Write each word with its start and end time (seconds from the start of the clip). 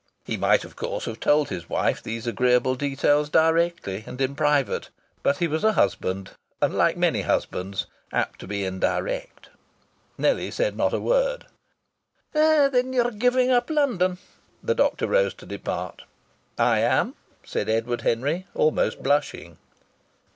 He 0.25 0.35
might 0.35 0.63
of 0.63 0.75
course 0.75 1.05
have 1.05 1.19
told 1.19 1.49
his 1.49 1.69
wife 1.69 2.01
these 2.01 2.25
agreeable 2.25 2.73
details 2.73 3.29
directly, 3.29 4.03
and 4.07 4.19
in 4.19 4.33
private. 4.33 4.89
But 5.21 5.37
he 5.37 5.47
was 5.47 5.63
a 5.63 5.73
husband, 5.73 6.31
and, 6.59 6.73
like 6.73 6.97
many 6.97 7.21
husbands, 7.21 7.85
apt 8.11 8.39
to 8.39 8.47
be 8.47 8.65
indirect. 8.65 9.49
Nellie 10.17 10.49
said 10.49 10.75
not 10.75 10.91
a 10.91 10.99
word. 10.99 11.45
"Then 12.33 12.93
you're 12.93 13.11
giving 13.11 13.51
up 13.51 13.69
London?" 13.69 14.17
The 14.63 14.73
doctor 14.73 15.05
rose 15.05 15.35
to 15.35 15.45
depart. 15.45 16.01
"I 16.57 16.79
am," 16.79 17.13
said 17.43 17.69
Edward 17.69 18.01
Henry, 18.01 18.47
almost 18.55 19.03
blushing. 19.03 19.59